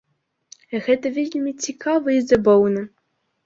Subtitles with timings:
[0.85, 2.87] Гэта вельмі цікава і забаўна.